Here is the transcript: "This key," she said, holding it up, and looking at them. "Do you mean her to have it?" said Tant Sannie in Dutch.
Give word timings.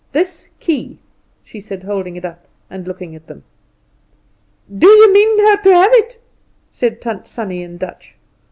"This 0.13 0.47
key," 0.59 0.97
she 1.43 1.59
said, 1.61 1.83
holding 1.83 2.15
it 2.15 2.25
up, 2.25 2.47
and 2.71 2.87
looking 2.87 3.15
at 3.15 3.27
them. 3.27 3.43
"Do 4.75 4.87
you 4.87 5.13
mean 5.13 5.37
her 5.37 5.57
to 5.61 5.69
have 5.73 5.91
it?" 5.93 6.19
said 6.71 6.99
Tant 7.01 7.27
Sannie 7.27 7.61
in 7.61 7.77
Dutch. 7.77 8.15